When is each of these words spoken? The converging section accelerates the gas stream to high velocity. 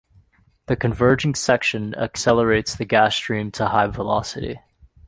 The 0.65 0.75
converging 0.75 1.35
section 1.35 1.93
accelerates 1.93 2.73
the 2.73 2.85
gas 2.85 3.15
stream 3.15 3.51
to 3.51 3.67
high 3.67 3.85
velocity. 3.85 4.59